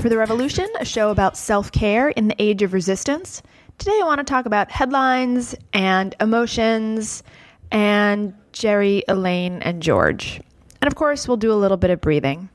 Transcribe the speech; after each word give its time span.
For 0.00 0.08
the 0.08 0.16
Revolution, 0.16 0.68
a 0.78 0.84
show 0.84 1.10
about 1.10 1.36
self 1.36 1.72
care 1.72 2.08
in 2.10 2.28
the 2.28 2.36
age 2.40 2.62
of 2.62 2.72
resistance. 2.72 3.42
Today, 3.78 3.98
I 4.00 4.04
want 4.04 4.18
to 4.18 4.24
talk 4.24 4.46
about 4.46 4.70
headlines 4.70 5.56
and 5.72 6.14
emotions 6.20 7.24
and 7.72 8.32
Jerry, 8.52 9.02
Elaine, 9.08 9.60
and 9.62 9.82
George. 9.82 10.40
And 10.80 10.86
of 10.86 10.94
course, 10.94 11.26
we'll 11.26 11.36
do 11.36 11.52
a 11.52 11.54
little 11.54 11.76
bit 11.76 11.90
of 11.90 12.00
breathing. 12.00 12.48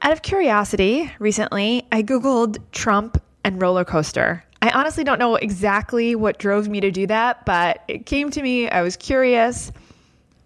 Out 0.00 0.12
of 0.12 0.22
curiosity, 0.22 1.12
recently, 1.18 1.86
I 1.92 2.02
Googled 2.02 2.56
Trump 2.72 3.22
and 3.44 3.60
roller 3.60 3.84
coaster. 3.84 4.42
I 4.62 4.70
honestly 4.70 5.04
don't 5.04 5.18
know 5.18 5.36
exactly 5.36 6.14
what 6.14 6.38
drove 6.38 6.66
me 6.66 6.80
to 6.80 6.90
do 6.90 7.06
that, 7.08 7.44
but 7.44 7.84
it 7.88 8.06
came 8.06 8.30
to 8.30 8.40
me. 8.42 8.70
I 8.70 8.80
was 8.80 8.96
curious. 8.96 9.70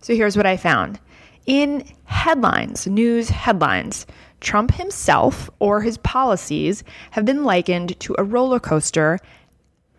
So 0.00 0.16
here's 0.16 0.36
what 0.36 0.46
I 0.46 0.56
found. 0.56 0.98
In 1.46 1.84
headlines, 2.06 2.88
news 2.88 3.28
headlines, 3.28 4.06
Trump 4.44 4.72
himself 4.72 5.50
or 5.58 5.80
his 5.80 5.98
policies 5.98 6.84
have 7.12 7.24
been 7.24 7.44
likened 7.44 7.98
to 8.00 8.14
a 8.18 8.22
roller 8.22 8.60
coaster 8.60 9.18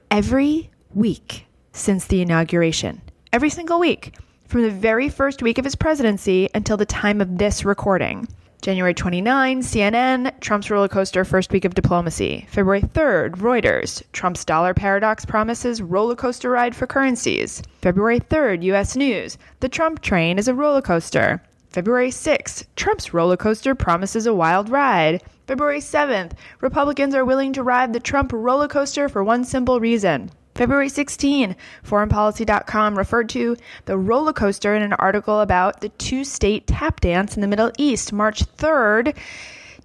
every 0.10 0.70
week 0.94 1.46
since 1.74 2.06
the 2.06 2.22
inauguration. 2.22 3.02
Every 3.34 3.50
single 3.50 3.80
week, 3.80 4.16
from 4.48 4.62
the 4.62 4.70
very 4.70 5.10
first 5.10 5.42
week 5.42 5.58
of 5.58 5.66
his 5.66 5.76
presidency 5.76 6.48
until 6.54 6.78
the 6.78 6.86
time 6.86 7.20
of 7.20 7.38
this 7.38 7.66
recording. 7.66 8.28
January 8.62 8.94
29, 8.94 9.62
CNN, 9.62 10.40
Trump's 10.40 10.72
roller 10.72 10.88
coaster 10.88 11.26
first 11.26 11.52
week 11.52 11.66
of 11.66 11.76
diplomacy. 11.76 12.48
February 12.50 12.82
3rd, 12.82 13.36
Reuters, 13.38 14.02
Trump's 14.12 14.46
dollar 14.46 14.74
paradox 14.74 15.26
promises 15.26 15.82
roller 15.82 16.16
coaster 16.16 16.50
ride 16.50 16.76
for 16.76 16.88
currencies. 16.88 17.62
February 17.82 18.20
3rd, 18.20 18.64
US 18.64 18.96
News, 18.96 19.38
the 19.60 19.70
Trump 19.70 20.02
train 20.02 20.40
is 20.40 20.48
a 20.48 20.56
roller 20.56 20.82
coaster. 20.82 21.42
February 21.76 22.10
6th, 22.10 22.68
Trump's 22.78 23.14
roller 23.14 23.36
coaster 23.36 23.76
promises 23.76 24.26
a 24.26 24.34
wild 24.34 24.70
ride. 24.70 25.22
February 25.46 25.82
7th, 25.82 26.32
Republicans 26.62 27.14
are 27.14 27.26
willing 27.26 27.52
to 27.52 27.64
ride 27.64 27.92
the 27.92 28.00
Trump 28.00 28.32
roller 28.32 28.70
coaster 28.70 29.10
for 29.10 29.26
one 29.26 29.44
simple 29.44 29.82
reason. 29.82 30.32
February 30.56 30.88
16, 30.88 31.54
foreignpolicy.com 31.86 32.98
referred 32.98 33.28
to 33.28 33.58
the 33.84 33.98
roller 33.98 34.32
coaster 34.32 34.74
in 34.74 34.84
an 34.84 34.94
article 34.94 35.42
about 35.42 35.82
the 35.82 35.90
two 35.90 36.24
state 36.24 36.66
tap 36.66 37.02
dance 37.02 37.36
in 37.36 37.42
the 37.42 37.48
Middle 37.48 37.74
East. 37.78 38.14
March 38.14 38.46
3rd, 38.56 39.14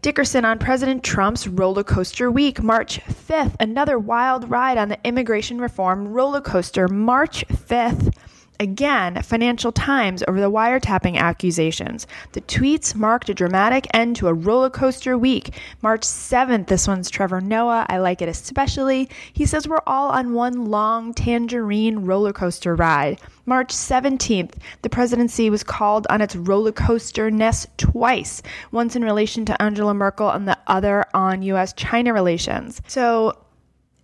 Dickerson 0.00 0.44
on 0.44 0.60
President 0.60 1.02
Trump's 1.02 1.48
roller 1.48 1.82
coaster 1.82 2.30
week. 2.30 2.62
March 2.62 3.00
5th, 3.00 3.56
another 3.58 3.98
wild 3.98 4.48
ride 4.48 4.78
on 4.78 4.90
the 4.90 4.98
immigration 5.02 5.60
reform 5.60 6.06
roller 6.06 6.40
coaster. 6.40 6.86
March 6.86 7.44
5th, 7.48 8.14
Again, 8.60 9.22
Financial 9.22 9.72
Times 9.72 10.22
over 10.28 10.38
the 10.38 10.50
wiretapping 10.50 11.16
accusations. 11.16 12.06
The 12.32 12.42
tweets 12.42 12.94
marked 12.94 13.30
a 13.30 13.34
dramatic 13.34 13.86
end 13.94 14.16
to 14.16 14.28
a 14.28 14.34
roller 14.34 14.68
coaster 14.68 15.16
week. 15.16 15.54
March 15.80 16.02
7th, 16.02 16.66
this 16.66 16.86
one's 16.86 17.08
Trevor 17.08 17.40
Noah. 17.40 17.86
I 17.88 17.96
like 17.96 18.20
it 18.20 18.28
especially. 18.28 19.08
He 19.32 19.46
says 19.46 19.66
we're 19.66 19.80
all 19.86 20.10
on 20.10 20.34
one 20.34 20.66
long 20.66 21.14
tangerine 21.14 22.00
roller 22.00 22.34
coaster 22.34 22.74
ride. 22.74 23.18
March 23.46 23.72
17th, 23.72 24.52
the 24.82 24.90
presidency 24.90 25.48
was 25.48 25.64
called 25.64 26.06
on 26.10 26.20
its 26.20 26.36
roller 26.36 26.70
coaster 26.70 27.30
ness 27.30 27.66
twice, 27.78 28.42
once 28.72 28.94
in 28.94 29.02
relation 29.02 29.46
to 29.46 29.62
Angela 29.62 29.94
Merkel 29.94 30.28
and 30.28 30.46
the 30.46 30.58
other 30.66 31.06
on 31.14 31.40
US 31.40 31.72
China 31.72 32.12
relations. 32.12 32.82
So, 32.86 33.38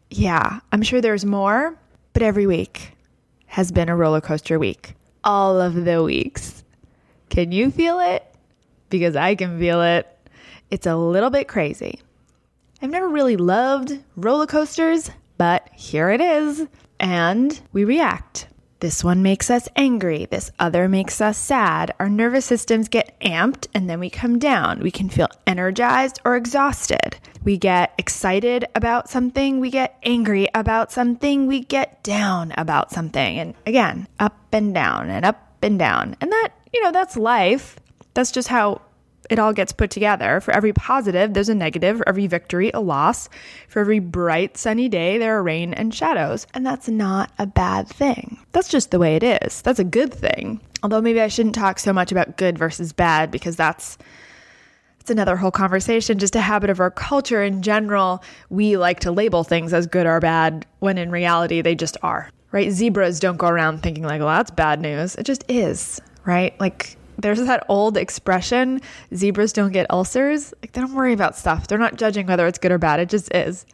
yeah, 0.08 0.60
I'm 0.72 0.80
sure 0.80 1.02
there's 1.02 1.27
more, 1.27 1.78
but 2.14 2.22
every 2.22 2.46
week 2.46 2.95
has 3.56 3.72
been 3.72 3.89
a 3.89 3.96
roller 3.96 4.20
coaster 4.20 4.58
week. 4.58 4.92
All 5.24 5.58
of 5.58 5.86
the 5.86 6.05
weeks. 6.05 6.62
Can 7.30 7.52
you 7.52 7.70
feel 7.70 8.00
it? 8.00 8.22
Because 8.90 9.17
I 9.17 9.34
can 9.34 9.58
feel 9.58 9.80
it. 9.80 10.06
It's 10.70 10.86
a 10.86 10.94
little 10.94 11.30
bit 11.30 11.48
crazy. 11.48 12.02
I've 12.83 12.90
never 12.90 13.08
really 13.08 13.39
loved 13.39 13.98
roller 14.14 14.45
coasters, 14.45 15.11
but 15.39 15.70
here 15.72 16.11
it 16.11 16.20
is. 16.20 16.66
And 17.00 17.58
we 17.72 17.86
react. 17.86 18.46
This 18.80 19.02
one 19.02 19.22
makes 19.22 19.48
us 19.48 19.70
angry. 19.74 20.27
This 20.27 20.50
other 20.58 20.86
makes 20.86 21.22
us 21.22 21.39
sad. 21.39 21.95
Our 21.98 22.11
nervous 22.11 22.45
systems 22.45 22.89
get 22.89 23.18
amped 23.20 23.68
and 23.72 23.89
then 23.89 24.00
we 24.00 24.11
come 24.11 24.39
down. 24.39 24.80
We 24.80 24.90
can 24.90 25.08
feel 25.08 25.28
energized 25.46 26.20
or 26.27 26.36
exhausted. 26.36 27.16
We 27.46 27.57
get 27.57 27.95
excited 27.96 28.67
about 28.74 29.08
something. 29.08 29.61
We 29.61 29.70
get 29.70 29.96
angry 30.02 30.48
about 30.52 30.90
something. 30.90 31.46
We 31.46 31.61
get 31.61 32.02
down 32.02 32.52
about 32.58 32.90
something. 32.90 33.39
And 33.39 33.55
again, 33.64 34.08
up 34.18 34.36
and 34.52 34.74
down 34.74 35.11
and 35.11 35.24
up 35.24 35.40
and 35.62 35.79
down. 35.79 36.17
And 36.20 36.33
that, 36.33 36.48
you 36.74 36.83
know, 36.83 36.90
that's 36.90 37.17
life. 37.17 37.79
That's 38.14 38.33
just 38.33 38.48
how 38.48 38.83
it 39.30 39.39
all 39.39 39.52
gets 39.52 39.70
put 39.70 39.90
together. 39.90 40.40
For 40.40 40.52
every 40.52 40.73
positive, 40.73 41.34
there's 41.34 41.48
a 41.48 41.55
negative. 41.55 41.98
For 41.98 42.08
every 42.08 42.27
victory, 42.27 42.73
a 42.74 42.80
loss. 42.80 43.29
For 43.68 43.78
every 43.78 44.01
bright, 44.01 44.57
sunny 44.57 44.89
day, 44.89 45.17
there 45.17 45.39
are 45.39 45.42
rain 45.45 45.73
and 45.73 45.95
shadows. 45.95 46.48
And 46.52 46.67
that's 46.67 46.89
not 46.89 47.30
a 47.39 47.46
bad 47.46 47.86
thing. 47.86 48.40
That's 48.51 48.68
just 48.68 48.90
the 48.90 48.98
way 48.98 49.14
it 49.14 49.23
is. 49.23 49.63
That's 49.63 49.78
a 49.78 49.84
good 49.84 50.13
thing. 50.13 50.61
Although 50.83 51.01
maybe 51.01 51.20
I 51.20 51.28
shouldn't 51.28 51.55
talk 51.55 51.78
so 51.78 51.92
much 51.92 52.11
about 52.11 52.36
good 52.36 52.58
versus 52.58 52.92
bad 52.92 53.30
because 53.30 53.55
that's 53.55 53.98
it's 55.06 55.11
another 55.12 55.36
whole 55.36 55.52
conversation, 55.52 56.18
just 56.18 56.34
a 56.34 56.40
habit 56.40 56.68
of 56.68 56.80
our 56.80 56.90
culture 56.90 57.40
in 57.40 57.62
general. 57.62 58.24
We 58.50 58.77
like 58.77 58.98
to 59.00 59.12
label 59.12 59.44
things 59.44 59.72
as 59.72 59.86
good 59.86 60.05
or 60.05 60.18
bad 60.18 60.67
when 60.80 60.98
in 60.98 61.12
reality 61.12 61.61
they 61.61 61.77
just 61.77 61.96
are, 62.02 62.28
right? 62.50 62.72
Zebras 62.72 63.20
don't 63.20 63.36
go 63.36 63.46
around 63.46 63.84
thinking 63.84 64.02
like, 64.02 64.18
well, 64.18 64.36
that's 64.36 64.50
bad 64.50 64.80
news. 64.80 65.14
It 65.14 65.22
just 65.22 65.45
is, 65.48 66.00
right? 66.24 66.58
Like 66.58 66.96
there's 67.18 67.39
that 67.39 67.64
old 67.68 67.96
expression 67.96 68.80
zebras 69.14 69.52
don't 69.52 69.70
get 69.70 69.86
ulcers. 69.90 70.52
Like, 70.61 70.72
they 70.72 70.80
don't 70.80 70.92
worry 70.92 71.12
about 71.12 71.36
stuff. 71.36 71.68
They're 71.68 71.78
not 71.78 71.98
judging 71.98 72.27
whether 72.27 72.45
it's 72.48 72.58
good 72.58 72.72
or 72.72 72.78
bad. 72.78 72.98
It 72.98 73.08
just 73.08 73.33
is. 73.33 73.64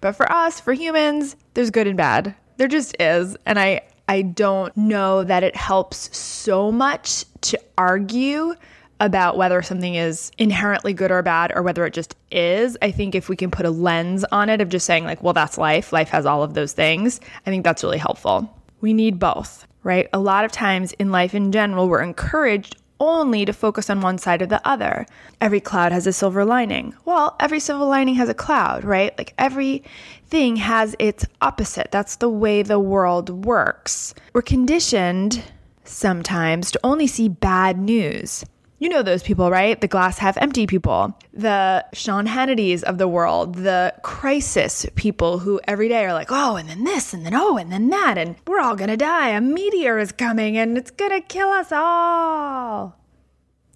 But 0.00 0.16
for 0.16 0.32
us, 0.32 0.58
for 0.58 0.72
humans, 0.72 1.36
there's 1.54 1.70
good 1.70 1.86
and 1.86 1.96
bad. 1.96 2.34
There 2.56 2.66
just 2.66 3.00
is. 3.00 3.36
And 3.46 3.56
I, 3.56 3.82
I 4.08 4.22
don't 4.22 4.76
know 4.76 5.22
that 5.22 5.44
it 5.44 5.54
helps 5.54 6.16
so 6.16 6.72
much 6.72 7.24
to 7.42 7.60
argue 7.78 8.56
about 9.00 9.36
whether 9.36 9.62
something 9.62 9.94
is 9.94 10.30
inherently 10.38 10.92
good 10.92 11.10
or 11.10 11.22
bad 11.22 11.52
or 11.54 11.62
whether 11.62 11.84
it 11.84 11.92
just 11.92 12.14
is. 12.30 12.78
I 12.82 12.90
think 12.90 13.14
if 13.14 13.28
we 13.28 13.36
can 13.36 13.50
put 13.50 13.66
a 13.66 13.70
lens 13.70 14.24
on 14.30 14.48
it 14.48 14.60
of 14.60 14.68
just 14.68 14.86
saying, 14.86 15.04
like, 15.04 15.22
well, 15.22 15.32
that's 15.32 15.58
life, 15.58 15.92
life 15.92 16.10
has 16.10 16.26
all 16.26 16.42
of 16.42 16.54
those 16.54 16.72
things, 16.72 17.20
I 17.46 17.50
think 17.50 17.64
that's 17.64 17.82
really 17.82 17.98
helpful. 17.98 18.56
We 18.80 18.92
need 18.92 19.18
both, 19.18 19.66
right? 19.82 20.08
A 20.12 20.18
lot 20.20 20.44
of 20.44 20.52
times 20.52 20.92
in 20.94 21.10
life 21.10 21.34
in 21.34 21.52
general, 21.52 21.88
we're 21.88 22.02
encouraged 22.02 22.76
only 23.02 23.44
to 23.44 23.52
focus 23.52 23.90
on 23.90 24.00
one 24.00 24.16
side 24.16 24.40
or 24.40 24.46
the 24.46 24.66
other. 24.66 25.04
Every 25.40 25.60
cloud 25.60 25.90
has 25.90 26.06
a 26.06 26.12
silver 26.12 26.44
lining. 26.44 26.94
Well, 27.04 27.34
every 27.40 27.58
silver 27.58 27.84
lining 27.84 28.14
has 28.14 28.28
a 28.28 28.34
cloud, 28.34 28.84
right? 28.84 29.16
Like 29.18 29.34
everything 29.38 30.56
has 30.56 30.94
its 31.00 31.26
opposite. 31.40 31.90
That's 31.90 32.16
the 32.16 32.28
way 32.28 32.62
the 32.62 32.78
world 32.78 33.44
works. 33.44 34.14
We're 34.32 34.42
conditioned 34.42 35.42
sometimes 35.84 36.70
to 36.70 36.80
only 36.84 37.08
see 37.08 37.28
bad 37.28 37.76
news. 37.76 38.44
You 38.82 38.88
know 38.88 39.04
those 39.04 39.22
people, 39.22 39.48
right? 39.48 39.80
The 39.80 39.86
glass 39.86 40.18
half 40.18 40.36
empty 40.38 40.66
people, 40.66 41.16
the 41.32 41.86
Sean 41.92 42.26
Hannitys 42.26 42.82
of 42.82 42.98
the 42.98 43.06
world, 43.06 43.54
the 43.54 43.94
crisis 44.02 44.84
people 44.96 45.38
who 45.38 45.60
every 45.68 45.88
day 45.88 46.04
are 46.04 46.12
like, 46.12 46.32
oh, 46.32 46.56
and 46.56 46.68
then 46.68 46.82
this, 46.82 47.14
and 47.14 47.24
then 47.24 47.32
oh, 47.32 47.56
and 47.56 47.70
then 47.70 47.90
that, 47.90 48.18
and 48.18 48.34
we're 48.44 48.58
all 48.58 48.74
gonna 48.74 48.96
die. 48.96 49.28
A 49.28 49.40
meteor 49.40 50.00
is 50.00 50.10
coming 50.10 50.58
and 50.58 50.76
it's 50.76 50.90
gonna 50.90 51.20
kill 51.20 51.50
us 51.50 51.70
all. 51.70 52.98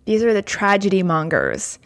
These 0.06 0.24
are 0.24 0.34
the 0.34 0.42
tragedy 0.42 1.04
mongers. 1.04 1.78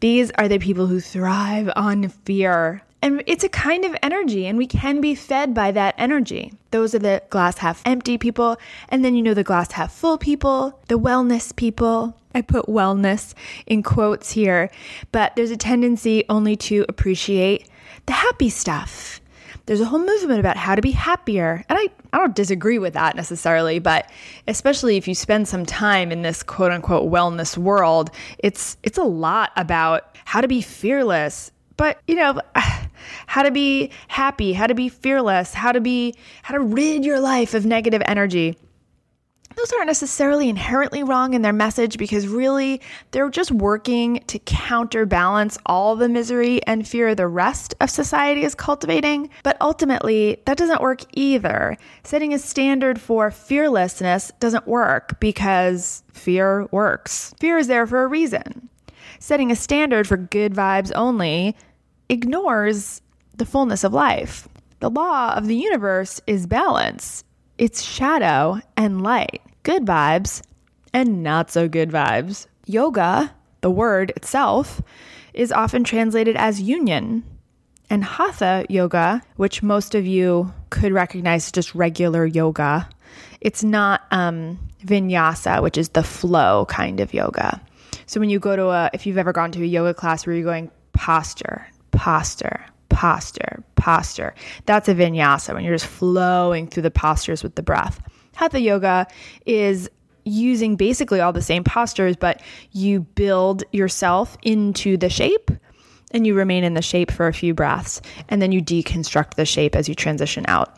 These 0.00 0.30
are 0.38 0.48
the 0.48 0.58
people 0.58 0.86
who 0.86 0.98
thrive 0.98 1.70
on 1.76 2.08
fear. 2.08 2.82
And 3.02 3.24
it's 3.26 3.42
a 3.42 3.48
kind 3.48 3.84
of 3.84 3.96
energy, 4.00 4.46
and 4.46 4.56
we 4.56 4.68
can 4.68 5.00
be 5.00 5.16
fed 5.16 5.54
by 5.54 5.72
that 5.72 5.96
energy. 5.98 6.54
Those 6.70 6.94
are 6.94 7.00
the 7.00 7.20
glass 7.30 7.58
half 7.58 7.82
empty 7.84 8.16
people. 8.16 8.56
And 8.90 9.04
then 9.04 9.16
you 9.16 9.22
know 9.22 9.34
the 9.34 9.42
glass 9.42 9.72
half 9.72 9.92
full 9.92 10.18
people, 10.18 10.80
the 10.86 10.98
wellness 10.98 11.54
people. 11.54 12.16
I 12.32 12.42
put 12.42 12.66
wellness 12.66 13.34
in 13.66 13.82
quotes 13.82 14.30
here, 14.30 14.70
but 15.10 15.34
there's 15.34 15.50
a 15.50 15.56
tendency 15.56 16.24
only 16.28 16.54
to 16.56 16.86
appreciate 16.88 17.68
the 18.06 18.12
happy 18.12 18.48
stuff. 18.48 19.20
There's 19.66 19.80
a 19.80 19.84
whole 19.84 19.98
movement 19.98 20.40
about 20.40 20.56
how 20.56 20.74
to 20.76 20.82
be 20.82 20.92
happier. 20.92 21.64
And 21.68 21.78
I, 21.78 21.88
I 22.12 22.18
don't 22.18 22.34
disagree 22.34 22.78
with 22.78 22.94
that 22.94 23.16
necessarily, 23.16 23.80
but 23.80 24.10
especially 24.46 24.96
if 24.96 25.06
you 25.06 25.14
spend 25.14 25.48
some 25.48 25.66
time 25.66 26.10
in 26.12 26.22
this 26.22 26.42
quote 26.42 26.70
unquote 26.70 27.10
wellness 27.10 27.58
world, 27.58 28.10
it's 28.38 28.76
it's 28.84 28.98
a 28.98 29.04
lot 29.04 29.50
about 29.56 30.16
how 30.24 30.40
to 30.40 30.48
be 30.48 30.62
fearless, 30.62 31.50
but, 31.76 32.00
you 32.06 32.14
know, 32.14 32.40
how 33.26 33.42
to 33.42 33.50
be 33.50 33.90
happy, 34.08 34.52
how 34.52 34.66
to 34.66 34.74
be 34.74 34.88
fearless, 34.88 35.54
how 35.54 35.72
to 35.72 35.80
be, 35.80 36.14
how 36.42 36.54
to 36.54 36.60
rid 36.60 37.04
your 37.04 37.20
life 37.20 37.54
of 37.54 37.66
negative 37.66 38.02
energy. 38.06 38.56
Those 39.54 39.70
aren't 39.74 39.88
necessarily 39.88 40.48
inherently 40.48 41.02
wrong 41.02 41.34
in 41.34 41.42
their 41.42 41.52
message 41.52 41.98
because 41.98 42.26
really 42.26 42.80
they're 43.10 43.28
just 43.28 43.50
working 43.50 44.24
to 44.28 44.38
counterbalance 44.38 45.58
all 45.66 45.94
the 45.94 46.08
misery 46.08 46.62
and 46.66 46.88
fear 46.88 47.14
the 47.14 47.26
rest 47.26 47.74
of 47.78 47.90
society 47.90 48.44
is 48.44 48.54
cultivating. 48.54 49.28
But 49.42 49.58
ultimately, 49.60 50.40
that 50.46 50.56
doesn't 50.56 50.80
work 50.80 51.02
either. 51.12 51.76
Setting 52.02 52.32
a 52.32 52.38
standard 52.38 52.98
for 52.98 53.30
fearlessness 53.30 54.32
doesn't 54.40 54.66
work 54.66 55.20
because 55.20 56.02
fear 56.14 56.66
works. 56.72 57.34
Fear 57.38 57.58
is 57.58 57.66
there 57.66 57.86
for 57.86 58.04
a 58.04 58.06
reason. 58.06 58.70
setting 59.22 59.50
a 59.52 59.56
standard 59.56 60.06
for 60.06 60.16
good 60.16 60.52
vibes 60.52 60.90
only 60.94 61.56
ignores 62.12 63.00
the 63.38 63.46
fullness 63.46 63.84
of 63.84 63.94
life. 63.94 64.46
The 64.80 64.90
law 64.90 65.32
of 65.34 65.46
the 65.46 65.56
universe 65.56 66.20
is 66.26 66.46
balance. 66.46 67.24
It's 67.56 67.80
shadow 67.80 68.60
and 68.76 69.02
light, 69.02 69.40
good 69.62 69.86
vibes 69.86 70.42
and 70.92 71.22
not 71.22 71.50
so 71.50 71.68
good 71.68 71.90
vibes. 71.90 72.46
Yoga, 72.66 73.34
the 73.62 73.70
word 73.70 74.12
itself, 74.14 74.82
is 75.32 75.52
often 75.52 75.84
translated 75.84 76.36
as 76.36 76.60
union. 76.60 77.24
And 77.88 78.04
hatha 78.04 78.66
yoga, 78.68 79.22
which 79.36 79.62
most 79.62 79.94
of 79.94 80.06
you 80.06 80.52
could 80.68 80.92
recognize 80.92 81.46
as 81.46 81.52
just 81.52 81.74
regular 81.74 82.26
yoga, 82.26 82.90
it's 83.40 83.64
not 83.64 84.02
um, 84.10 84.58
vinyasa, 84.84 85.62
which 85.62 85.78
is 85.78 85.90
the 85.90 86.02
flow 86.02 86.66
kind 86.66 87.00
of 87.00 87.14
yoga. 87.14 87.58
So 88.04 88.20
when 88.20 88.28
you 88.28 88.38
go 88.38 88.54
to 88.54 88.68
a, 88.68 88.90
if 88.92 89.06
you've 89.06 89.18
ever 89.18 89.32
gone 89.32 89.52
to 89.52 89.62
a 89.62 89.66
yoga 89.66 89.94
class 89.94 90.26
where 90.26 90.36
you're 90.36 90.44
going 90.44 90.70
posture, 90.92 91.66
posture, 92.02 92.66
posture, 92.88 93.62
posture, 93.76 94.34
that's 94.66 94.88
a 94.88 94.94
vinyasa 94.94 95.54
when 95.54 95.62
you're 95.62 95.72
just 95.72 95.86
flowing 95.86 96.66
through 96.66 96.82
the 96.82 96.90
postures 96.90 97.44
with 97.44 97.54
the 97.54 97.62
breath. 97.62 98.00
Hatha 98.34 98.58
yoga 98.58 99.06
is 99.46 99.88
using 100.24 100.74
basically 100.74 101.20
all 101.20 101.32
the 101.32 101.40
same 101.40 101.62
postures, 101.62 102.16
but 102.16 102.42
you 102.72 103.02
build 103.02 103.62
yourself 103.70 104.36
into 104.42 104.96
the 104.96 105.08
shape 105.08 105.52
and 106.10 106.26
you 106.26 106.34
remain 106.34 106.64
in 106.64 106.74
the 106.74 106.82
shape 106.82 107.12
for 107.12 107.28
a 107.28 107.32
few 107.32 107.54
breaths. 107.54 108.02
And 108.28 108.42
then 108.42 108.50
you 108.50 108.60
deconstruct 108.60 109.34
the 109.34 109.46
shape 109.46 109.76
as 109.76 109.88
you 109.88 109.94
transition 109.94 110.44
out. 110.48 110.76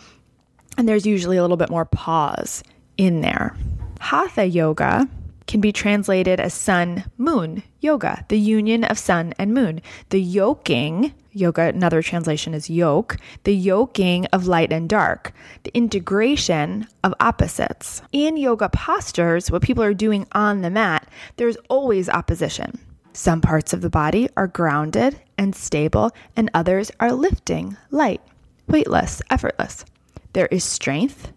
And 0.76 0.86
there's 0.86 1.06
usually 1.06 1.38
a 1.38 1.42
little 1.42 1.56
bit 1.56 1.70
more 1.70 1.86
pause 1.86 2.62
in 2.98 3.22
there. 3.22 3.56
Hatha 3.98 4.44
yoga 4.44 5.08
can 5.46 5.60
be 5.60 5.72
translated 5.72 6.40
as 6.40 6.54
sun 6.54 7.04
moon 7.18 7.62
yoga, 7.84 8.24
the 8.28 8.38
union 8.38 8.82
of 8.84 8.98
sun 8.98 9.34
and 9.38 9.52
moon. 9.52 9.80
The 10.08 10.20
yoking, 10.20 11.12
yoga, 11.32 11.62
another 11.62 12.02
translation 12.02 12.54
is 12.54 12.70
yoke, 12.70 13.18
the 13.44 13.54
yoking 13.54 14.26
of 14.32 14.46
light 14.46 14.72
and 14.72 14.88
dark, 14.88 15.32
the 15.62 15.76
integration 15.76 16.88
of 17.04 17.14
opposites. 17.20 18.02
In 18.10 18.36
yoga 18.36 18.70
postures, 18.70 19.50
what 19.50 19.62
people 19.62 19.84
are 19.84 19.94
doing 19.94 20.26
on 20.32 20.62
the 20.62 20.70
mat, 20.70 21.06
there's 21.36 21.58
always 21.68 22.08
opposition. 22.08 22.78
Some 23.12 23.40
parts 23.40 23.72
of 23.72 23.82
the 23.82 23.90
body 23.90 24.28
are 24.36 24.48
grounded 24.48 25.20
and 25.38 25.54
stable, 25.54 26.10
and 26.34 26.50
others 26.54 26.90
are 26.98 27.12
lifting, 27.12 27.76
light, 27.90 28.22
weightless, 28.66 29.20
effortless. 29.30 29.84
There 30.32 30.48
is 30.48 30.64
strength 30.64 31.32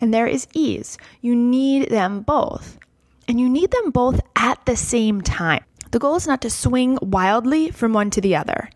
and 0.00 0.12
there 0.12 0.26
is 0.26 0.48
ease. 0.52 0.98
You 1.20 1.34
need 1.36 1.88
them 1.88 2.22
both. 2.22 2.76
And 3.28 3.40
you 3.40 3.48
need 3.48 3.70
them 3.70 3.90
both 3.90 4.20
at 4.36 4.64
the 4.66 4.76
same 4.76 5.20
time. 5.20 5.64
The 5.90 5.98
goal 5.98 6.16
is 6.16 6.26
not 6.26 6.40
to 6.42 6.50
swing 6.50 6.98
wildly 7.02 7.70
from 7.70 7.92
one 7.92 8.10
to 8.10 8.20
the 8.20 8.36
other, 8.36 8.70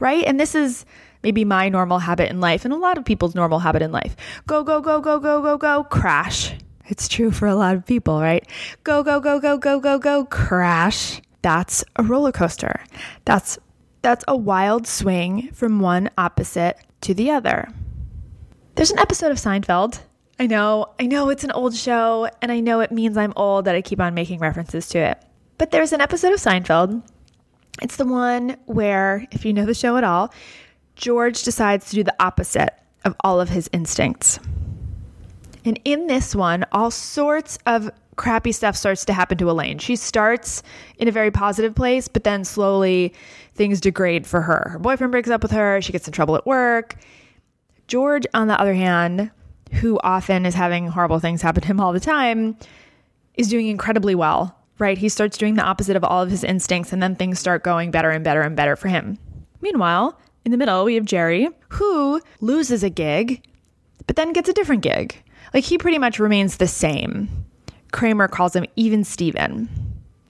right? 0.00 0.24
And 0.24 0.38
this 0.38 0.54
is 0.54 0.84
maybe 1.22 1.44
my 1.44 1.68
normal 1.68 1.98
habit 1.98 2.30
in 2.30 2.40
life 2.40 2.64
and 2.64 2.74
a 2.74 2.76
lot 2.76 2.98
of 2.98 3.04
people's 3.04 3.34
normal 3.34 3.58
habit 3.58 3.82
in 3.82 3.92
life. 3.92 4.16
Go, 4.46 4.62
go, 4.64 4.80
go, 4.80 5.00
go, 5.00 5.18
go, 5.18 5.42
go, 5.42 5.56
go, 5.56 5.84
crash. 5.84 6.52
It's 6.88 7.08
true 7.08 7.30
for 7.30 7.48
a 7.48 7.54
lot 7.54 7.74
of 7.74 7.86
people, 7.86 8.20
right? 8.20 8.46
Go, 8.84 9.02
go, 9.02 9.20
go, 9.20 9.40
go, 9.40 9.58
go, 9.58 9.80
go, 9.80 9.98
go, 9.98 10.24
crash. 10.26 11.20
That's 11.42 11.84
a 11.96 12.02
roller 12.02 12.32
coaster. 12.32 12.80
That's 13.24 13.58
that's 14.02 14.24
a 14.28 14.36
wild 14.36 14.86
swing 14.86 15.50
from 15.52 15.80
one 15.80 16.10
opposite 16.16 16.78
to 17.00 17.12
the 17.14 17.30
other. 17.30 17.68
There's 18.76 18.92
an 18.92 19.00
episode 19.00 19.32
of 19.32 19.38
Seinfeld. 19.38 20.00
I 20.38 20.46
know, 20.46 20.92
I 21.00 21.06
know 21.06 21.30
it's 21.30 21.44
an 21.44 21.50
old 21.52 21.74
show, 21.74 22.28
and 22.42 22.52
I 22.52 22.60
know 22.60 22.80
it 22.80 22.92
means 22.92 23.16
I'm 23.16 23.32
old 23.36 23.64
that 23.64 23.74
I 23.74 23.80
keep 23.80 24.00
on 24.00 24.12
making 24.12 24.38
references 24.38 24.88
to 24.90 24.98
it. 24.98 25.22
But 25.56 25.70
there's 25.70 25.92
an 25.92 26.02
episode 26.02 26.32
of 26.32 26.40
Seinfeld. 26.40 27.02
It's 27.80 27.96
the 27.96 28.04
one 28.04 28.56
where, 28.66 29.26
if 29.32 29.44
you 29.44 29.54
know 29.54 29.64
the 29.64 29.74
show 29.74 29.96
at 29.96 30.04
all, 30.04 30.32
George 30.94 31.42
decides 31.42 31.88
to 31.90 31.96
do 31.96 32.04
the 32.04 32.14
opposite 32.20 32.74
of 33.04 33.14
all 33.20 33.40
of 33.40 33.48
his 33.48 33.70
instincts. 33.72 34.38
And 35.64 35.80
in 35.84 36.06
this 36.06 36.34
one, 36.34 36.66
all 36.70 36.90
sorts 36.90 37.58
of 37.66 37.90
crappy 38.16 38.52
stuff 38.52 38.76
starts 38.76 39.04
to 39.06 39.12
happen 39.12 39.38
to 39.38 39.50
Elaine. 39.50 39.78
She 39.78 39.96
starts 39.96 40.62
in 40.98 41.08
a 41.08 41.12
very 41.12 41.30
positive 41.30 41.74
place, 41.74 42.08
but 42.08 42.24
then 42.24 42.44
slowly 42.44 43.14
things 43.54 43.80
degrade 43.80 44.26
for 44.26 44.42
her. 44.42 44.68
Her 44.72 44.78
boyfriend 44.78 45.12
breaks 45.12 45.30
up 45.30 45.42
with 45.42 45.52
her, 45.52 45.80
she 45.80 45.92
gets 45.92 46.06
in 46.06 46.12
trouble 46.12 46.36
at 46.36 46.46
work. 46.46 46.96
George, 47.88 48.26
on 48.34 48.48
the 48.48 48.60
other 48.60 48.74
hand, 48.74 49.30
who 49.72 49.98
often 50.02 50.46
is 50.46 50.54
having 50.54 50.88
horrible 50.88 51.18
things 51.18 51.42
happen 51.42 51.62
to 51.62 51.66
him 51.68 51.80
all 51.80 51.92
the 51.92 52.00
time, 52.00 52.56
is 53.34 53.48
doing 53.48 53.68
incredibly 53.68 54.14
well, 54.14 54.56
right? 54.78 54.98
He 54.98 55.08
starts 55.08 55.38
doing 55.38 55.54
the 55.54 55.64
opposite 55.64 55.96
of 55.96 56.04
all 56.04 56.22
of 56.22 56.30
his 56.30 56.44
instincts, 56.44 56.92
and 56.92 57.02
then 57.02 57.16
things 57.16 57.38
start 57.38 57.64
going 57.64 57.90
better 57.90 58.10
and 58.10 58.24
better 58.24 58.42
and 58.42 58.56
better 58.56 58.76
for 58.76 58.88
him. 58.88 59.18
Meanwhile, 59.60 60.18
in 60.44 60.52
the 60.52 60.58
middle, 60.58 60.84
we 60.84 60.94
have 60.94 61.04
Jerry, 61.04 61.48
who 61.70 62.20
loses 62.40 62.82
a 62.82 62.90
gig, 62.90 63.44
but 64.06 64.16
then 64.16 64.32
gets 64.32 64.48
a 64.48 64.52
different 64.52 64.82
gig. 64.82 65.22
Like 65.52 65.64
he 65.64 65.78
pretty 65.78 65.98
much 65.98 66.18
remains 66.18 66.56
the 66.56 66.68
same. 66.68 67.28
Kramer 67.92 68.28
calls 68.28 68.54
him 68.54 68.66
even 68.76 69.04
Steven. 69.04 69.68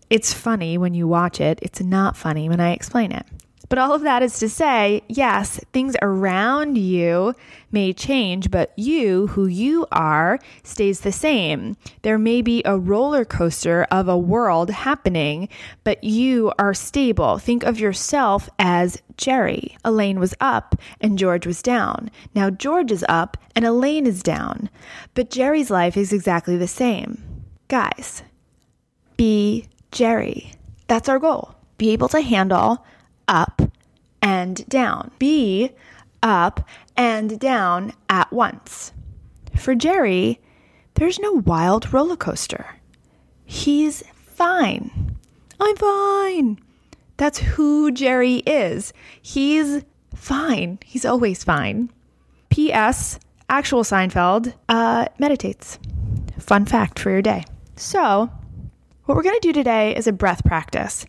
It's 0.08 0.32
funny 0.32 0.78
when 0.78 0.94
you 0.94 1.08
watch 1.08 1.40
it, 1.40 1.58
it's 1.62 1.80
not 1.80 2.16
funny 2.16 2.48
when 2.48 2.60
I 2.60 2.72
explain 2.72 3.12
it. 3.12 3.26
But 3.68 3.78
all 3.78 3.92
of 3.92 4.02
that 4.02 4.22
is 4.22 4.38
to 4.38 4.48
say, 4.48 5.02
yes, 5.08 5.60
things 5.72 5.96
around 6.02 6.76
you 6.78 7.34
may 7.72 7.92
change, 7.92 8.50
but 8.50 8.72
you, 8.76 9.26
who 9.28 9.46
you 9.46 9.86
are, 9.90 10.38
stays 10.62 11.00
the 11.00 11.12
same. 11.12 11.76
There 12.02 12.18
may 12.18 12.42
be 12.42 12.62
a 12.64 12.78
roller 12.78 13.24
coaster 13.24 13.86
of 13.90 14.08
a 14.08 14.18
world 14.18 14.70
happening, 14.70 15.48
but 15.84 16.02
you 16.04 16.52
are 16.58 16.74
stable. 16.74 17.38
Think 17.38 17.64
of 17.64 17.80
yourself 17.80 18.48
as 18.58 19.02
Jerry. 19.16 19.76
Elaine 19.84 20.20
was 20.20 20.34
up 20.40 20.76
and 21.00 21.18
George 21.18 21.46
was 21.46 21.62
down. 21.62 22.10
Now 22.34 22.50
George 22.50 22.92
is 22.92 23.04
up 23.08 23.36
and 23.54 23.64
Elaine 23.64 24.06
is 24.06 24.22
down. 24.22 24.70
But 25.14 25.30
Jerry's 25.30 25.70
life 25.70 25.96
is 25.96 26.12
exactly 26.12 26.56
the 26.56 26.68
same. 26.68 27.22
Guys, 27.68 28.22
be 29.16 29.66
Jerry. 29.90 30.52
That's 30.86 31.08
our 31.08 31.18
goal. 31.18 31.54
Be 31.78 31.90
able 31.90 32.08
to 32.08 32.20
handle 32.20 32.84
up 33.28 33.62
and 34.22 34.68
down. 34.68 35.10
Be 35.18 35.70
up 36.22 36.66
and 36.96 37.38
down 37.38 37.92
at 38.08 38.32
once. 38.32 38.92
For 39.56 39.74
Jerry, 39.74 40.40
there's 40.94 41.18
no 41.18 41.32
wild 41.32 41.92
roller 41.92 42.16
coaster. 42.16 42.76
He's 43.44 44.02
fine. 44.12 45.16
I'm 45.60 45.76
fine. 45.76 46.58
That's 47.16 47.38
who 47.38 47.90
Jerry 47.92 48.36
is. 48.46 48.92
He's 49.22 49.82
fine. 50.14 50.78
He's 50.84 51.04
always 51.04 51.44
fine. 51.44 51.90
P.S. 52.50 53.18
Actual 53.48 53.84
Seinfeld 53.84 54.52
uh, 54.68 55.06
meditates. 55.18 55.78
Fun 56.38 56.66
fact 56.66 56.98
for 56.98 57.10
your 57.10 57.22
day. 57.22 57.44
So, 57.76 58.30
what 59.04 59.16
we're 59.16 59.22
going 59.22 59.40
to 59.40 59.48
do 59.48 59.52
today 59.52 59.94
is 59.96 60.06
a 60.06 60.12
breath 60.12 60.44
practice 60.44 61.06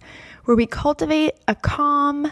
where 0.48 0.56
we 0.56 0.66
cultivate 0.66 1.34
a 1.50 1.56
calm 1.56 2.32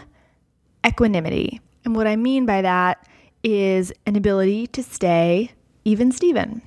equanimity. 0.86 1.60
And 1.84 1.94
what 1.94 2.06
I 2.06 2.16
mean 2.16 2.46
by 2.46 2.62
that 2.62 3.06
is 3.44 3.92
an 4.06 4.16
ability 4.16 4.68
to 4.68 4.82
stay 4.82 5.50
even 5.84 6.10
Steven 6.10 6.62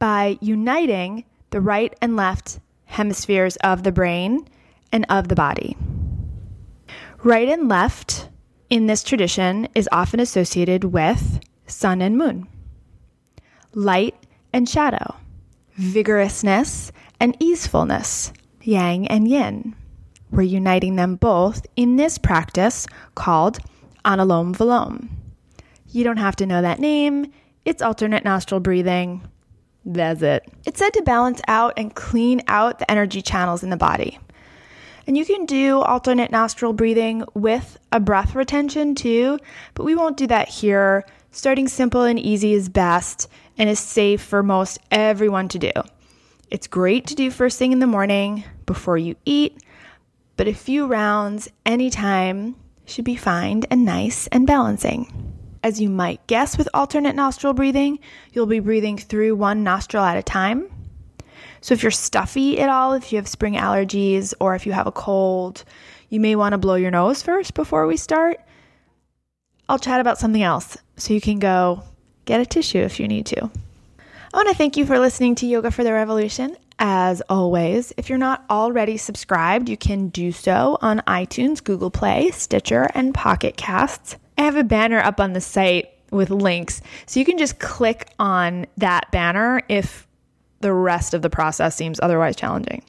by 0.00 0.38
uniting 0.40 1.24
the 1.50 1.60
right 1.60 1.96
and 2.02 2.16
left 2.16 2.58
hemispheres 2.86 3.54
of 3.58 3.84
the 3.84 3.92
brain 3.92 4.44
and 4.90 5.06
of 5.08 5.28
the 5.28 5.36
body. 5.36 5.76
Right 7.22 7.48
and 7.48 7.68
left 7.68 8.28
in 8.68 8.88
this 8.88 9.04
tradition 9.04 9.68
is 9.76 9.88
often 9.92 10.18
associated 10.18 10.82
with 10.82 11.38
sun 11.68 12.02
and 12.02 12.18
moon, 12.18 12.48
light 13.72 14.16
and 14.52 14.68
shadow, 14.68 15.14
vigorousness 15.78 16.90
and 17.20 17.36
easefulness, 17.38 18.32
yang 18.62 19.06
and 19.06 19.28
yin. 19.28 19.76
We're 20.30 20.42
uniting 20.42 20.96
them 20.96 21.16
both 21.16 21.66
in 21.76 21.96
this 21.96 22.18
practice 22.18 22.86
called 23.14 23.58
Anulom 24.04 24.54
Vilom. 24.54 25.08
You 25.90 26.04
don't 26.04 26.18
have 26.18 26.36
to 26.36 26.46
know 26.46 26.62
that 26.62 26.80
name, 26.80 27.32
it's 27.64 27.82
alternate 27.82 28.24
nostril 28.24 28.60
breathing. 28.60 29.22
That's 29.84 30.22
it. 30.22 30.46
It's 30.66 30.78
said 30.78 30.92
to 30.94 31.02
balance 31.02 31.40
out 31.48 31.74
and 31.76 31.94
clean 31.94 32.42
out 32.48 32.78
the 32.78 32.90
energy 32.90 33.22
channels 33.22 33.62
in 33.62 33.70
the 33.70 33.76
body. 33.76 34.18
And 35.06 35.16
you 35.16 35.24
can 35.24 35.46
do 35.46 35.80
alternate 35.80 36.30
nostril 36.30 36.74
breathing 36.74 37.24
with 37.32 37.78
a 37.90 37.98
breath 37.98 38.34
retention 38.34 38.94
too, 38.94 39.38
but 39.72 39.84
we 39.84 39.94
won't 39.94 40.18
do 40.18 40.26
that 40.26 40.48
here. 40.48 41.06
Starting 41.30 41.68
simple 41.68 42.02
and 42.02 42.18
easy 42.18 42.52
is 42.52 42.68
best 42.68 43.28
and 43.56 43.70
is 43.70 43.80
safe 43.80 44.20
for 44.20 44.42
most 44.42 44.78
everyone 44.90 45.48
to 45.48 45.58
do. 45.58 45.72
It's 46.50 46.66
great 46.66 47.06
to 47.06 47.14
do 47.14 47.30
first 47.30 47.58
thing 47.58 47.72
in 47.72 47.78
the 47.78 47.86
morning 47.86 48.44
before 48.66 48.98
you 48.98 49.16
eat 49.24 49.62
but 50.38 50.48
a 50.48 50.54
few 50.54 50.86
rounds 50.86 51.50
anytime 51.66 52.54
should 52.86 53.04
be 53.04 53.16
fine 53.16 53.64
and 53.70 53.84
nice 53.84 54.28
and 54.28 54.46
balancing. 54.46 55.34
As 55.64 55.80
you 55.80 55.90
might 55.90 56.24
guess 56.28 56.56
with 56.56 56.68
alternate 56.72 57.16
nostril 57.16 57.52
breathing, 57.52 57.98
you'll 58.32 58.46
be 58.46 58.60
breathing 58.60 58.96
through 58.96 59.34
one 59.34 59.64
nostril 59.64 60.04
at 60.04 60.16
a 60.16 60.22
time. 60.22 60.70
So 61.60 61.74
if 61.74 61.82
you're 61.82 61.90
stuffy 61.90 62.60
at 62.60 62.68
all, 62.68 62.92
if 62.92 63.12
you 63.12 63.18
have 63.18 63.26
spring 63.26 63.54
allergies 63.54 64.32
or 64.38 64.54
if 64.54 64.64
you 64.64 64.72
have 64.72 64.86
a 64.86 64.92
cold, 64.92 65.64
you 66.08 66.20
may 66.20 66.36
want 66.36 66.52
to 66.52 66.58
blow 66.58 66.76
your 66.76 66.92
nose 66.92 67.20
first 67.20 67.54
before 67.54 67.88
we 67.88 67.96
start. 67.96 68.40
I'll 69.68 69.80
chat 69.80 70.00
about 70.00 70.18
something 70.18 70.42
else 70.42 70.78
so 70.96 71.12
you 71.12 71.20
can 71.20 71.40
go 71.40 71.82
get 72.26 72.40
a 72.40 72.46
tissue 72.46 72.78
if 72.78 73.00
you 73.00 73.08
need 73.08 73.26
to. 73.26 73.50
I 74.32 74.36
want 74.36 74.48
to 74.50 74.54
thank 74.54 74.76
you 74.76 74.86
for 74.86 75.00
listening 75.00 75.34
to 75.36 75.46
Yoga 75.46 75.72
for 75.72 75.82
the 75.82 75.92
Revolution. 75.92 76.56
As 76.78 77.20
always, 77.28 77.92
if 77.96 78.08
you're 78.08 78.18
not 78.18 78.44
already 78.48 78.96
subscribed, 78.96 79.68
you 79.68 79.76
can 79.76 80.08
do 80.08 80.30
so 80.30 80.78
on 80.80 81.00
iTunes, 81.08 81.62
Google 81.62 81.90
Play, 81.90 82.30
Stitcher, 82.30 82.88
and 82.94 83.12
Pocket 83.12 83.56
Casts. 83.56 84.16
I 84.36 84.42
have 84.42 84.56
a 84.56 84.62
banner 84.62 85.00
up 85.00 85.18
on 85.18 85.32
the 85.32 85.40
site 85.40 85.90
with 86.12 86.30
links, 86.30 86.80
so 87.06 87.18
you 87.18 87.26
can 87.26 87.36
just 87.36 87.58
click 87.58 88.08
on 88.20 88.66
that 88.76 89.10
banner 89.10 89.60
if 89.68 90.06
the 90.60 90.72
rest 90.72 91.14
of 91.14 91.22
the 91.22 91.30
process 91.30 91.74
seems 91.74 91.98
otherwise 92.00 92.36
challenging. 92.36 92.84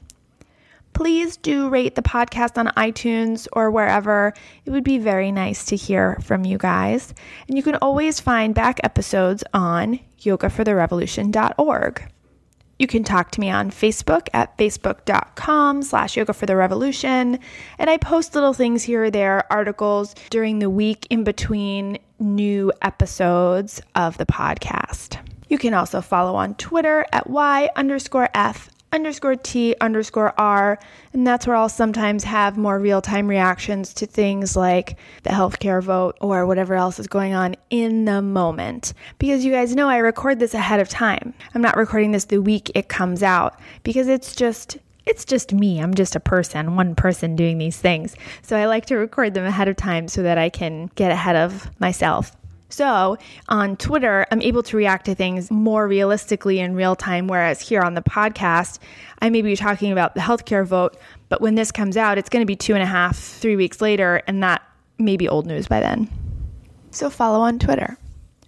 Please 0.92 1.36
do 1.36 1.68
rate 1.68 1.94
the 1.96 2.02
podcast 2.02 2.58
on 2.58 2.68
iTunes 2.76 3.48
or 3.52 3.70
wherever. 3.70 4.32
It 4.64 4.70
would 4.70 4.84
be 4.84 4.98
very 4.98 5.32
nice 5.32 5.64
to 5.66 5.76
hear 5.76 6.16
from 6.22 6.44
you 6.44 6.58
guys. 6.58 7.14
And 7.48 7.56
you 7.56 7.62
can 7.62 7.76
always 7.76 8.20
find 8.20 8.54
back 8.54 8.80
episodes 8.82 9.42
on 9.54 10.00
yogafortherevolution.org. 10.20 12.12
You 12.80 12.86
can 12.86 13.04
talk 13.04 13.30
to 13.32 13.40
me 13.40 13.50
on 13.50 13.70
Facebook 13.70 14.28
at 14.32 14.56
facebook.com 14.56 15.82
slash 15.82 16.16
yoga 16.16 16.32
for 16.32 16.46
the 16.46 16.56
revolution. 16.56 17.38
And 17.78 17.90
I 17.90 17.98
post 17.98 18.34
little 18.34 18.54
things 18.54 18.84
here 18.84 19.04
or 19.04 19.10
there, 19.10 19.44
articles 19.52 20.14
during 20.30 20.60
the 20.60 20.70
week 20.70 21.06
in 21.10 21.22
between 21.22 21.98
new 22.18 22.72
episodes 22.80 23.82
of 23.94 24.16
the 24.16 24.24
podcast. 24.24 25.18
You 25.50 25.58
can 25.58 25.74
also 25.74 26.00
follow 26.00 26.34
on 26.36 26.54
Twitter 26.54 27.04
at 27.12 27.28
Y 27.28 27.68
underscore 27.76 28.30
F 28.32 28.70
underscore 28.92 29.36
T 29.36 29.74
underscore 29.80 30.34
R. 30.38 30.78
And 31.12 31.26
that's 31.26 31.46
where 31.46 31.56
I'll 31.56 31.68
sometimes 31.68 32.24
have 32.24 32.56
more 32.56 32.78
real 32.78 33.00
time 33.00 33.28
reactions 33.28 33.94
to 33.94 34.06
things 34.06 34.56
like 34.56 34.96
the 35.22 35.30
healthcare 35.30 35.82
vote 35.82 36.16
or 36.20 36.46
whatever 36.46 36.74
else 36.74 36.98
is 36.98 37.06
going 37.06 37.34
on 37.34 37.56
in 37.70 38.04
the 38.04 38.22
moment. 38.22 38.92
Because 39.18 39.44
you 39.44 39.52
guys 39.52 39.74
know 39.74 39.88
I 39.88 39.98
record 39.98 40.38
this 40.38 40.54
ahead 40.54 40.80
of 40.80 40.88
time. 40.88 41.34
I'm 41.54 41.62
not 41.62 41.76
recording 41.76 42.12
this 42.12 42.26
the 42.26 42.38
week 42.38 42.70
it 42.74 42.88
comes 42.88 43.22
out 43.22 43.58
because 43.82 44.08
it's 44.08 44.34
just. 44.34 44.78
It's 45.06 45.24
just 45.24 45.52
me. 45.52 45.80
I'm 45.80 45.94
just 45.94 46.14
a 46.14 46.20
person, 46.20 46.76
one 46.76 46.94
person 46.94 47.34
doing 47.34 47.56
these 47.56 47.78
things. 47.78 48.14
So 48.42 48.56
I 48.56 48.66
like 48.66 48.84
to 48.86 48.96
record 48.96 49.32
them 49.32 49.46
ahead 49.46 49.66
of 49.66 49.74
time 49.74 50.06
so 50.06 50.22
that 50.22 50.36
I 50.38 50.50
can 50.50 50.90
get 50.94 51.10
ahead 51.10 51.36
of 51.36 51.68
myself. 51.80 52.36
So 52.70 53.18
on 53.48 53.76
Twitter, 53.76 54.26
I'm 54.30 54.40
able 54.40 54.62
to 54.62 54.76
react 54.76 55.06
to 55.06 55.14
things 55.14 55.50
more 55.50 55.86
realistically 55.86 56.60
in 56.60 56.74
real 56.74 56.96
time, 56.96 57.26
whereas 57.26 57.60
here 57.60 57.82
on 57.82 57.94
the 57.94 58.02
podcast, 58.02 58.78
I 59.18 59.28
may 59.28 59.42
be 59.42 59.56
talking 59.56 59.92
about 59.92 60.14
the 60.14 60.20
healthcare 60.20 60.64
vote, 60.64 60.96
but 61.28 61.40
when 61.40 61.56
this 61.56 61.72
comes 61.72 61.96
out, 61.96 62.16
it's 62.16 62.30
going 62.30 62.42
to 62.42 62.46
be 62.46 62.56
two 62.56 62.74
and 62.74 62.82
a 62.82 62.86
half, 62.86 63.18
three 63.18 63.56
weeks 63.56 63.80
later, 63.80 64.22
and 64.26 64.42
that 64.42 64.62
may 64.98 65.16
be 65.16 65.28
old 65.28 65.46
news 65.46 65.66
by 65.66 65.80
then. 65.80 66.08
So 66.92 67.10
follow 67.10 67.40
on 67.40 67.58
Twitter. 67.58 67.98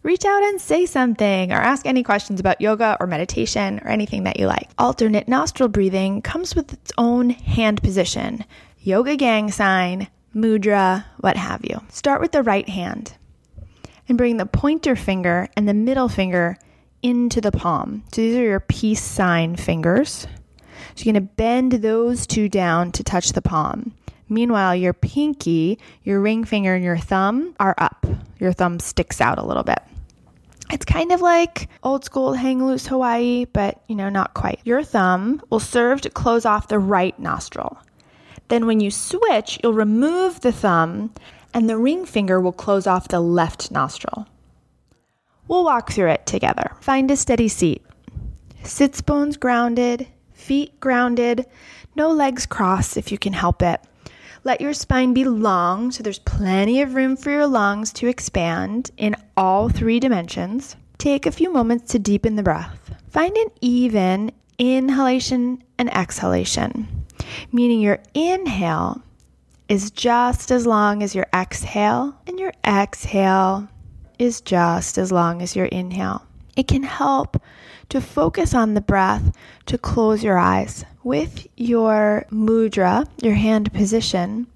Reach 0.02 0.24
out 0.24 0.42
and 0.42 0.60
say 0.60 0.86
something 0.86 1.52
or 1.52 1.56
ask 1.56 1.86
any 1.86 2.02
questions 2.02 2.40
about 2.40 2.60
yoga 2.60 2.96
or 2.98 3.06
meditation 3.06 3.80
or 3.84 3.88
anything 3.88 4.24
that 4.24 4.38
you 4.38 4.46
like. 4.46 4.68
Alternate 4.78 5.28
nostril 5.28 5.68
breathing 5.68 6.22
comes 6.22 6.56
with 6.56 6.72
its 6.72 6.90
own 6.98 7.30
hand 7.30 7.82
position, 7.82 8.44
yoga 8.80 9.16
gang 9.16 9.50
sign, 9.50 10.08
mudra, 10.34 11.04
what 11.20 11.36
have 11.36 11.64
you. 11.64 11.80
Start 11.88 12.20
with 12.20 12.32
the 12.32 12.42
right 12.42 12.68
hand 12.68 13.16
and 14.08 14.18
bring 14.18 14.36
the 14.36 14.46
pointer 14.46 14.96
finger 14.96 15.48
and 15.56 15.68
the 15.68 15.74
middle 15.74 16.08
finger 16.08 16.58
into 17.02 17.40
the 17.40 17.52
palm. 17.52 18.04
So 18.12 18.20
these 18.20 18.36
are 18.36 18.44
your 18.44 18.60
peace 18.60 19.02
sign 19.02 19.56
fingers. 19.56 20.26
So 20.94 21.04
you're 21.04 21.12
going 21.12 21.26
to 21.26 21.34
bend 21.34 21.72
those 21.72 22.26
two 22.26 22.48
down 22.48 22.92
to 22.92 23.04
touch 23.04 23.32
the 23.32 23.42
palm. 23.42 23.94
Meanwhile, 24.28 24.76
your 24.76 24.92
pinky, 24.92 25.78
your 26.04 26.20
ring 26.20 26.44
finger, 26.44 26.74
and 26.74 26.84
your 26.84 26.96
thumb 26.96 27.54
are 27.60 27.74
up. 27.78 28.06
Your 28.38 28.52
thumb 28.52 28.80
sticks 28.80 29.20
out 29.20 29.38
a 29.38 29.44
little 29.44 29.62
bit. 29.62 29.80
It's 30.70 30.86
kind 30.86 31.12
of 31.12 31.20
like 31.20 31.68
old 31.82 32.04
school 32.04 32.32
hang 32.32 32.64
loose 32.64 32.86
Hawaii, 32.86 33.44
but 33.44 33.82
you 33.88 33.94
know, 33.94 34.08
not 34.08 34.32
quite. 34.32 34.60
Your 34.64 34.82
thumb 34.82 35.42
will 35.50 35.60
serve 35.60 36.00
to 36.00 36.10
close 36.10 36.46
off 36.46 36.68
the 36.68 36.78
right 36.78 37.18
nostril. 37.18 37.76
Then, 38.48 38.66
when 38.66 38.80
you 38.80 38.90
switch, 38.90 39.58
you'll 39.62 39.74
remove 39.74 40.40
the 40.40 40.52
thumb 40.52 41.12
and 41.54 41.68
the 41.68 41.76
ring 41.76 42.04
finger 42.04 42.40
will 42.40 42.52
close 42.52 42.86
off 42.86 43.08
the 43.08 43.20
left 43.20 43.70
nostril. 43.70 44.26
We'll 45.48 45.64
walk 45.64 45.92
through 45.92 46.10
it 46.10 46.26
together. 46.26 46.72
Find 46.80 47.10
a 47.10 47.16
steady 47.16 47.48
seat. 47.48 47.84
Sits 48.64 49.00
bones 49.00 49.36
grounded, 49.36 50.06
feet 50.32 50.78
grounded, 50.80 51.46
no 51.94 52.10
legs 52.10 52.46
crossed 52.46 52.96
if 52.96 53.12
you 53.12 53.18
can 53.18 53.32
help 53.32 53.62
it. 53.62 53.80
Let 54.44 54.60
your 54.60 54.72
spine 54.72 55.14
be 55.14 55.24
long 55.24 55.92
so 55.92 56.02
there's 56.02 56.18
plenty 56.18 56.80
of 56.80 56.94
room 56.94 57.16
for 57.16 57.30
your 57.30 57.46
lungs 57.46 57.92
to 57.94 58.08
expand 58.08 58.90
in 58.96 59.14
all 59.36 59.68
three 59.68 60.00
dimensions. 60.00 60.76
Take 60.98 61.26
a 61.26 61.32
few 61.32 61.52
moments 61.52 61.92
to 61.92 61.98
deepen 61.98 62.36
the 62.36 62.42
breath. 62.42 62.94
Find 63.10 63.36
an 63.36 63.48
even 63.60 64.32
inhalation 64.58 65.62
and 65.78 65.94
exhalation, 65.94 66.88
meaning 67.52 67.80
your 67.80 67.98
inhale 68.14 69.02
is 69.72 69.90
just 69.90 70.50
as 70.50 70.66
long 70.66 71.02
as 71.02 71.14
your 71.14 71.24
exhale, 71.32 72.14
and 72.26 72.38
your 72.38 72.52
exhale 72.62 73.66
is 74.18 74.42
just 74.42 74.98
as 74.98 75.10
long 75.10 75.40
as 75.40 75.56
your 75.56 75.64
inhale. 75.64 76.26
It 76.54 76.68
can 76.68 76.82
help 76.82 77.42
to 77.88 78.02
focus 78.02 78.52
on 78.52 78.74
the 78.74 78.82
breath 78.82 79.34
to 79.64 79.78
close 79.78 80.22
your 80.22 80.36
eyes. 80.36 80.84
With 81.02 81.46
your 81.56 82.26
mudra, 82.30 83.08
your 83.22 83.32
hand 83.32 83.72
position, 83.72 84.46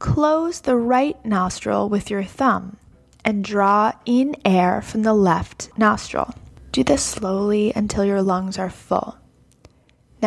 close 0.00 0.62
the 0.62 0.74
right 0.74 1.24
nostril 1.24 1.88
with 1.88 2.10
your 2.10 2.24
thumb 2.24 2.76
and 3.24 3.44
draw 3.44 3.92
in 4.04 4.34
air 4.44 4.82
from 4.82 5.04
the 5.04 5.14
left 5.14 5.70
nostril. 5.78 6.34
Do 6.72 6.82
this 6.82 7.04
slowly 7.04 7.72
until 7.76 8.04
your 8.04 8.20
lungs 8.20 8.58
are 8.58 8.70
full. 8.70 9.16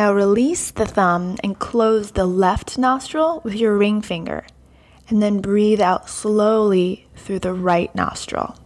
Now 0.00 0.14
release 0.14 0.70
the 0.70 0.86
thumb 0.86 1.36
and 1.44 1.58
close 1.58 2.12
the 2.12 2.24
left 2.24 2.78
nostril 2.78 3.42
with 3.44 3.54
your 3.54 3.76
ring 3.76 4.00
finger, 4.00 4.46
and 5.10 5.22
then 5.22 5.42
breathe 5.42 5.82
out 5.82 6.08
slowly 6.08 7.06
through 7.16 7.40
the 7.40 7.52
right 7.52 7.94
nostril. 7.94 8.56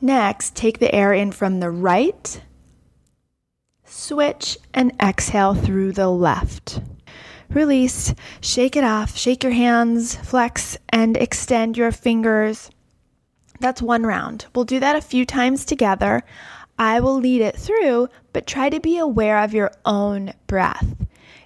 Next, 0.00 0.54
take 0.54 0.78
the 0.78 0.94
air 0.94 1.12
in 1.12 1.32
from 1.32 1.58
the 1.58 1.72
right, 1.72 2.40
switch, 3.84 4.58
and 4.72 4.92
exhale 5.02 5.56
through 5.56 5.90
the 5.90 6.08
left. 6.08 6.80
Release, 7.50 8.14
shake 8.40 8.76
it 8.76 8.84
off, 8.84 9.16
shake 9.16 9.42
your 9.42 9.54
hands, 9.54 10.14
flex, 10.14 10.78
and 10.90 11.16
extend 11.16 11.76
your 11.76 11.90
fingers. 11.90 12.70
That's 13.58 13.82
one 13.82 14.04
round. 14.04 14.46
We'll 14.54 14.66
do 14.66 14.78
that 14.78 14.94
a 14.94 15.00
few 15.00 15.26
times 15.26 15.64
together. 15.64 16.22
I 16.78 17.00
will 17.00 17.16
lead 17.16 17.42
it 17.42 17.56
through, 17.56 18.08
but 18.32 18.46
try 18.46 18.68
to 18.68 18.80
be 18.80 18.98
aware 18.98 19.38
of 19.38 19.54
your 19.54 19.72
own 19.84 20.32
breath. 20.46 20.94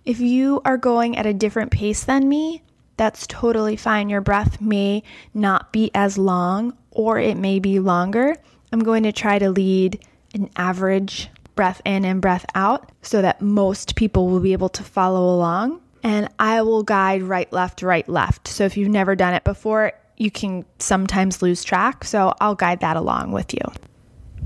If 0.05 0.21
you 0.21 0.61
are 0.65 0.77
going 0.77 1.17
at 1.17 1.27
a 1.27 1.35
different 1.35 1.73
pace 1.73 2.05
than 2.05 2.29
me, 2.29 2.63
that's 2.97 3.27
totally 3.27 3.77
fine. 3.77 4.09
Your 4.09 4.21
breath 4.21 4.61
may 4.61 5.03
not 5.35 5.73
be 5.73 5.91
as 5.95 6.17
long 6.17 6.77
or 6.91 7.19
it 7.19 7.37
may 7.37 7.59
be 7.59 7.79
longer. 7.79 8.37
I'm 8.73 8.81
going 8.81 9.03
to 9.03 9.13
try 9.13 9.39
to 9.39 9.51
lead 9.51 10.05
an 10.35 10.51
average 10.57 11.29
breath 11.55 11.81
in 11.85 12.05
and 12.05 12.21
breath 12.21 12.47
out 12.55 12.93
so 13.03 13.23
that 13.23 13.41
most 13.41 13.97
people 13.97 14.29
will 14.29 14.41
be 14.41 14.53
able 14.53 14.69
to 14.71 14.83
follow 14.83 15.35
along. 15.35 15.81
And 16.03 16.29
I 16.39 16.63
will 16.63 16.83
guide 16.83 17.23
right, 17.23 17.53
left, 17.53 17.83
right, 17.83 18.09
left. 18.09 18.49
So 18.49 18.65
if 18.65 18.77
you've 18.77 18.89
never 18.89 19.17
done 19.17 19.35
it 19.35 19.45
before, 19.45 19.93
you 20.17 20.31
can 20.31 20.65
sometimes 20.79 21.43
lose 21.43 21.65
track. 21.65 22.05
So 22.05 22.35
I'll 22.41 22.55
guide 22.55 22.81
that 22.81 22.97
along 22.97 23.33
with 23.33 23.53
you. 23.53 23.61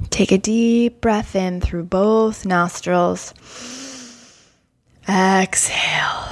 Take 0.09 0.33
a 0.33 0.39
deep 0.39 1.01
breath 1.01 1.37
in 1.37 1.61
through 1.61 1.85
both 1.85 2.47
nostrils. 2.47 3.35
Exhale. 5.09 6.29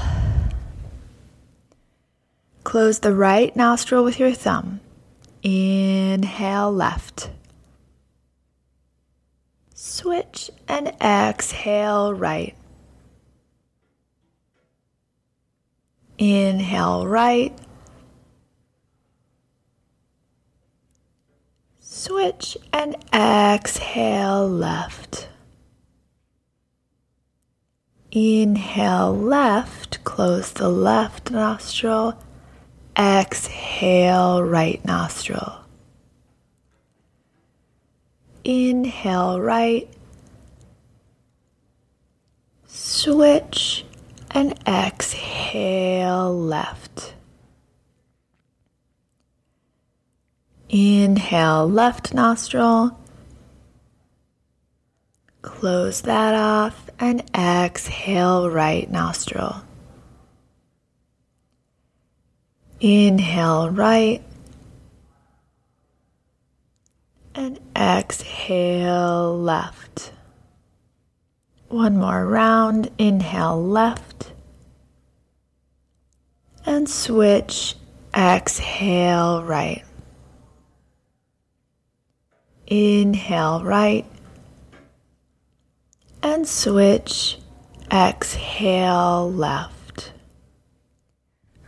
Close 2.65 3.01
the 3.01 3.15
right 3.15 3.55
nostril 3.55 4.05
with 4.05 4.19
your 4.19 4.33
thumb. 4.33 4.81
Inhale 5.43 6.73
left. 6.73 7.31
Switch 9.75 10.51
and 10.67 10.93
exhale 11.01 12.13
right. 12.15 12.55
Inhale 16.19 17.07
right. 17.07 17.57
Switch 21.99 22.57
and 22.73 22.95
exhale 23.13 24.49
left. 24.49 25.29
Inhale 28.13 29.13
left, 29.13 30.05
close 30.05 30.53
the 30.53 30.69
left 30.69 31.33
nostril. 31.33 32.17
Exhale 32.97 34.45
right 34.45 34.83
nostril. 34.85 35.59
Inhale 38.45 39.41
right. 39.41 39.89
switch, 42.69 43.85
and 44.31 44.57
exhale 44.69 46.33
left. 46.33 47.15
Inhale 50.69 51.67
left 51.69 52.13
nostril. 52.13 52.99
Close 55.41 56.03
that 56.03 56.35
off 56.35 56.91
and 56.99 57.23
exhale 57.35 58.51
right 58.51 58.91
nostril. 58.91 59.63
Inhale 62.81 63.71
right 63.71 64.23
and 67.35 67.59
exhale 67.75 69.39
left. 69.39 70.13
One 71.69 71.97
more 71.97 72.27
round. 72.27 72.91
Inhale 72.99 73.63
left 73.63 74.33
and 76.67 76.89
switch. 76.89 77.75
Exhale 78.15 79.43
right. 79.45 79.85
Inhale 82.71 83.65
right 83.65 84.05
and 86.23 86.47
switch. 86.47 87.39
Exhale 87.91 89.33
left. 89.33 90.13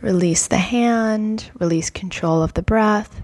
Release 0.01 0.47
the 0.47 0.57
hand, 0.57 1.49
release 1.59 1.89
control 1.89 2.43
of 2.43 2.53
the 2.53 2.61
breath. 2.61 3.21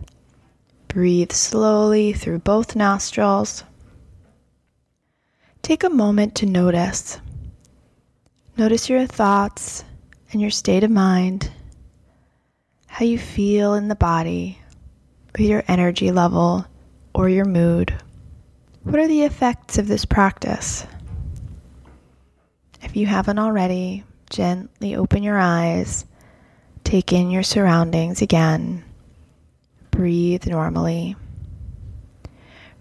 Breathe 0.87 1.31
slowly 1.31 2.13
through 2.13 2.39
both 2.39 2.75
nostrils. 2.75 3.63
Take 5.61 5.83
a 5.83 5.89
moment 5.89 6.33
to 6.35 6.47
notice. 6.47 7.19
Notice 8.57 8.89
your 8.89 9.05
thoughts 9.05 9.83
and 10.31 10.41
your 10.41 10.49
state 10.49 10.83
of 10.83 10.89
mind, 10.89 11.51
how 12.87 13.05
you 13.05 13.19
feel 13.19 13.75
in 13.75 13.87
the 13.87 13.95
body, 13.95 14.59
or 15.37 15.43
your 15.43 15.63
energy 15.67 16.11
level, 16.11 16.65
or 17.17 17.27
your 17.27 17.45
mood. 17.45 17.91
What 18.83 18.99
are 18.99 19.07
the 19.07 19.23
effects 19.23 19.79
of 19.79 19.87
this 19.87 20.05
practice? 20.05 20.85
If 22.83 22.95
you 22.95 23.07
haven't 23.07 23.39
already, 23.39 24.03
gently 24.29 24.95
open 24.95 25.23
your 25.23 25.39
eyes, 25.39 26.05
take 26.83 27.11
in 27.11 27.31
your 27.31 27.41
surroundings 27.41 28.21
again, 28.21 28.83
breathe 29.89 30.45
normally. 30.45 31.15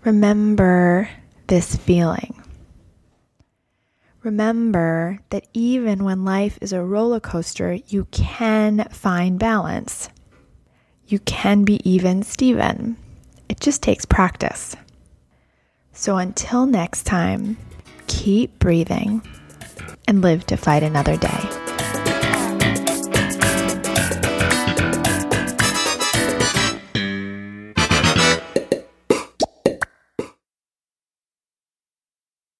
Remember 0.04 1.08
this 1.46 1.74
feeling. 1.74 2.38
Remember 4.22 5.18
that 5.30 5.48
even 5.54 6.04
when 6.04 6.26
life 6.26 6.58
is 6.60 6.74
a 6.74 6.84
roller 6.84 7.20
coaster, 7.20 7.72
you 7.88 8.04
can 8.10 8.86
find 8.90 9.38
balance. 9.38 10.10
You 11.06 11.20
can 11.20 11.64
be 11.64 11.80
even 11.88 12.22
Steven. 12.22 12.98
It 13.48 13.60
just 13.60 13.82
takes 13.82 14.04
practice. 14.04 14.76
So 15.92 16.16
until 16.16 16.66
next 16.66 17.04
time, 17.04 17.56
keep 18.06 18.58
breathing 18.58 19.22
and 20.06 20.22
live 20.22 20.46
to 20.46 20.56
fight 20.56 20.82
another 20.82 21.16
day. 21.16 21.65